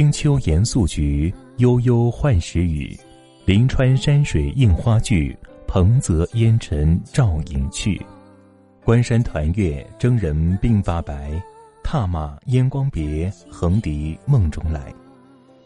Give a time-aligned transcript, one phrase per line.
[0.00, 2.98] 清秋严肃菊，悠悠换时雨。
[3.44, 8.00] 临川山水映花剧，蓬泽烟尘照影去。
[8.82, 11.30] 关山团月，征人鬓发白。
[11.84, 14.90] 踏马烟光别，横笛梦中来。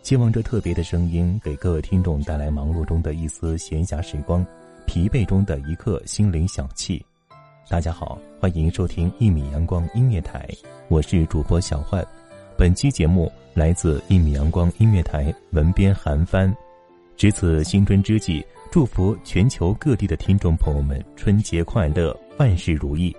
[0.00, 4.42] 希望这特别的声音给各位听众带来忙碌中的一丝闲暇时光，
[4.86, 6.98] 疲惫中的一刻心灵小憩。
[7.68, 10.48] 大家好，欢迎收听一米阳光音乐台，
[10.88, 12.02] 我是主播小焕。
[12.56, 16.54] 本期节目来自一米阳光音乐台文编韩帆。
[17.16, 23.14] 值此新春之际，祝福全球各地的听众朋友们春节快乐，万事如意。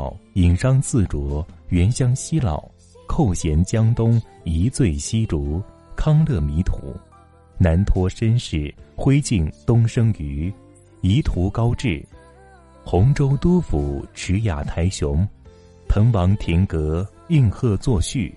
[0.00, 2.66] 老，引商自酌，原乡西老，
[3.06, 5.62] 扣弦江东，一醉西竹，
[5.94, 6.78] 康乐迷途。
[7.58, 10.50] 南脱身世，挥尽东升余，
[11.02, 12.02] 夷途高志。
[12.82, 15.28] 洪州都府，池雅台雄，
[15.86, 18.34] 滕王亭阁，应和作序。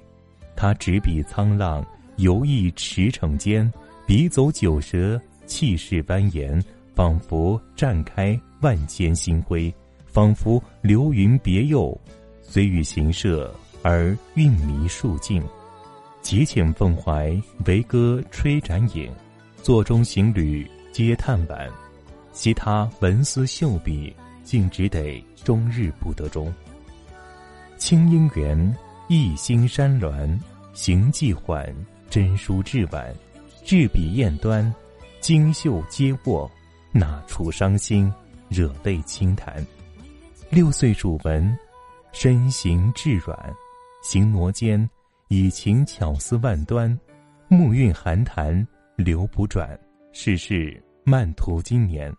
[0.58, 1.82] 他执笔沧浪，
[2.18, 3.72] 游弋驰骋间，
[4.06, 6.62] 笔走九蛇，气势蜿蜒，
[6.94, 9.74] 仿佛绽开万千星辉，
[10.14, 12.00] 仿佛流云别佑，
[12.44, 13.52] 虽遇行射
[13.82, 15.42] 而韵迷数尽。
[16.22, 17.36] 极浅凤怀，
[17.66, 19.12] 为歌吹展影，
[19.64, 21.68] 座中行旅皆叹惋。
[22.32, 26.54] 惜他文思秀笔，竟只得终日不得终。
[27.80, 28.78] 清音园，
[29.08, 30.40] 一心山峦，
[30.74, 31.76] 行迹缓，
[32.08, 33.12] 真书至晚，
[33.66, 34.72] 至笔砚端，
[35.20, 36.50] 精秀皆握，
[36.92, 38.14] 哪处伤心，
[38.48, 39.66] 惹泪轻弹。
[40.54, 41.58] 六岁主文，
[42.12, 43.36] 身形质软，
[44.04, 44.88] 行挪间，
[45.28, 46.96] 以情巧思万端，
[47.48, 49.76] 目韵含潭，流不转。
[50.12, 52.16] 世事漫途经年，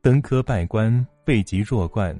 [0.00, 2.16] 登科拜官，未及弱冠。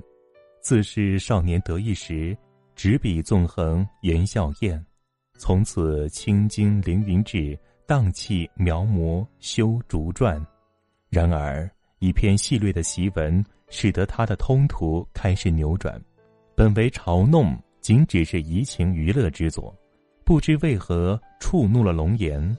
[0.61, 2.37] 自是少年得意时，
[2.75, 4.85] 执笔纵横言笑晏。
[5.39, 7.57] 从此青筋凌云志，
[7.87, 10.45] 荡气描摹修竹篆。
[11.09, 11.71] 然而
[12.01, 16.01] 一篇细略的檄文，使得他的通途开始扭转。
[16.55, 19.75] 本为嘲弄，仅只是怡情娱乐之作，
[20.25, 22.57] 不知为何触怒了龙颜。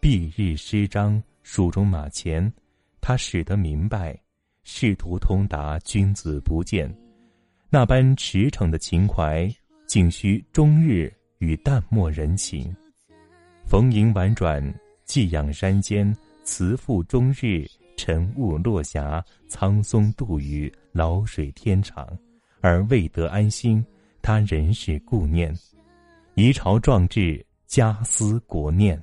[0.00, 2.52] 蔽日诗章，蜀中马前，
[3.00, 4.14] 他使得明白，
[4.62, 6.94] 仕途通达，君子不见。
[7.70, 9.50] 那般驰骋的情怀，
[9.86, 12.74] 竟需终日与淡漠人情。
[13.66, 14.62] 逢迎婉转，
[15.06, 16.14] 寄养山间，
[16.44, 17.66] 慈父终日。
[17.96, 22.06] 晨雾落霞，苍松渡雨，老水天长，
[22.60, 23.84] 而未得安心，
[24.22, 25.54] 他仍是顾念，
[26.34, 29.00] 遗朝壮志，家思国念，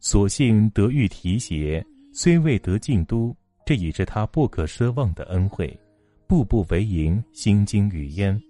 [0.00, 3.34] 所幸得遇提携，虽未得进都，
[3.64, 5.78] 这已是他不可奢望的恩惠。
[6.26, 8.40] 步步为营，心惊雨焉。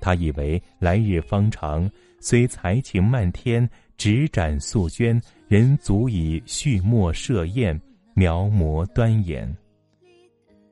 [0.00, 1.90] 他以为来日方长，
[2.20, 7.78] 虽才情漫天，执盏素绢，仍足以续墨设宴。
[8.20, 9.50] 描摹端严。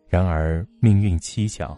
[0.06, 1.74] 然而命运蹊跷，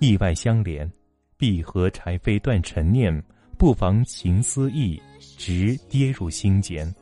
[0.00, 0.90] 意外相连，
[1.36, 3.22] 碧荷柴扉断尘念，
[3.56, 6.92] 不妨情思意，直跌入心间。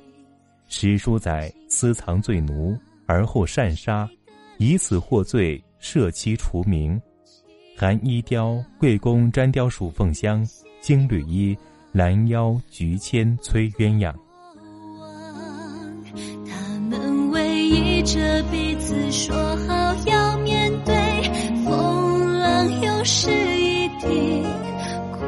[0.66, 2.76] 史书载私藏罪奴，
[3.06, 4.06] 而后擅杀，
[4.58, 7.00] 以此获罪，赦妻除名。
[7.74, 10.46] 寒衣雕，贵宫粘雕属凤香，
[10.82, 11.56] 金缕衣，
[11.90, 14.14] 拦腰菊签催鸳鸯。
[18.02, 20.94] 着彼此说好要面对，
[21.64, 24.44] 风浪又是一地
[25.12, 25.24] 枯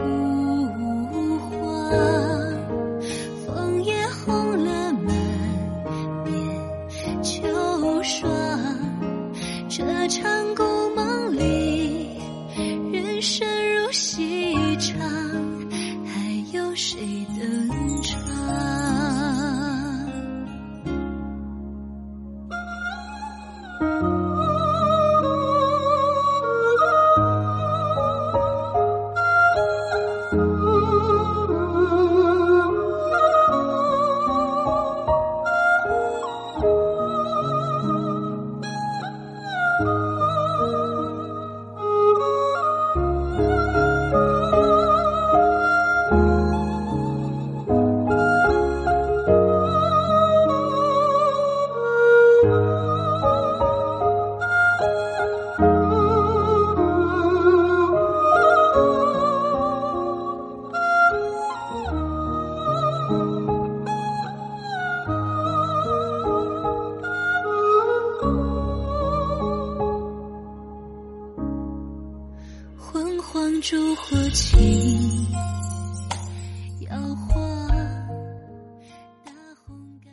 [1.39, 1.91] 黄，
[3.47, 3.95] 枫叶
[4.25, 5.15] 红了满
[6.25, 8.29] 面秋霜，
[9.69, 10.65] 这场故
[10.97, 12.19] 梦里，
[12.93, 13.47] 人生
[13.77, 14.99] 如戏场，
[16.07, 16.99] 还有谁
[17.39, 18.82] 登场？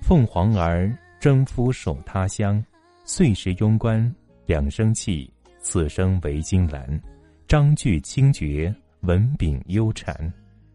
[0.10, 2.66] 凤凰儿征夫守他乡，
[3.06, 4.12] 岁时庸官
[4.48, 7.00] 两声气，此生为金兰。
[7.48, 10.18] 章句清绝，文柄幽缠。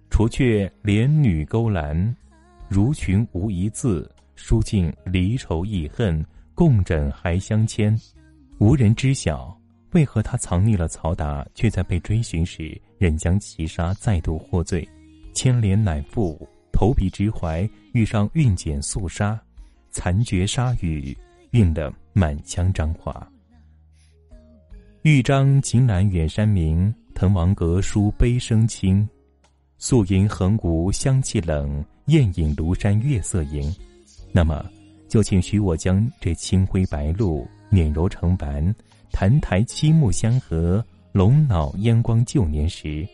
[0.09, 2.17] 除却连女勾栏，
[2.69, 4.09] 如群无一字。
[4.37, 7.93] 书尽离愁意恨，共枕还相牵。
[8.59, 9.61] 无人知晓，
[9.95, 14.89] 为何他藏匿了曹达，却在被追寻时，仍将其杀，再度获罪。
[15.33, 16.49] 牵连乃父。
[16.75, 19.41] 投笔直怀，遇上韵简肃杀，
[19.93, 21.17] 残绝沙雨，
[21.53, 23.27] 韵得满腔章华。
[25.03, 29.09] 豫章秦南远山明，滕王阁书悲声清。
[29.79, 33.73] 素吟横谷香气冷，宴饮庐山月色盈。
[34.33, 34.69] 那么，
[35.09, 38.75] 就请许我将这清辉白露碾揉成丸，
[39.13, 43.07] 澹台七目相合，龙脑烟光旧年时，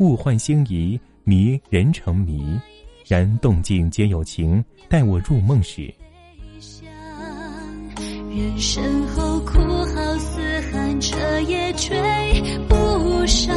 [0.00, 2.60] 物换星移，迷人成迷。
[3.08, 5.94] 然动静皆有情，待我入梦时。
[8.28, 10.40] 人身后哭号嘶
[10.72, 11.96] 喊，彻夜追
[12.68, 13.56] 不上。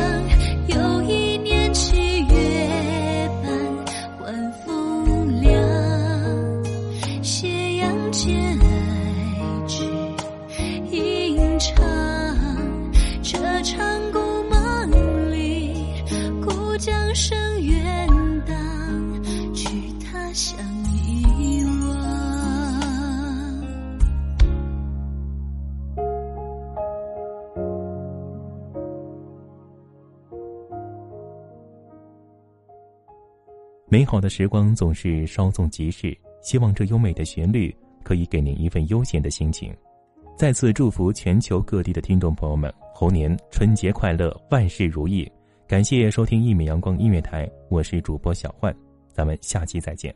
[0.67, 3.51] 又一年七月半，
[4.21, 6.63] 晚风凉，
[7.23, 9.83] 斜阳渐矮至
[10.91, 11.75] 吟唱。
[13.23, 15.73] 这场故梦里，
[16.39, 17.88] 故将声远。
[33.99, 39.75] 美好的时光总是稍纵即逝，希望这优美的旋律可以给您一份悠闲的心情。
[40.37, 45.29] 再次祝福全球各地的听众朋友们猴年春节快乐，万事如意！
[45.67, 48.73] 感谢收听一米阳光音乐台，我是主播小焕，
[49.11, 50.15] 咱们下期再见。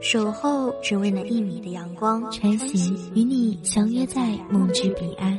[0.00, 5.38] 守候只为那一米的阳光，穿行与你相约在梦之彼岸。